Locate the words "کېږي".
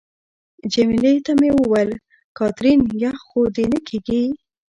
3.87-4.21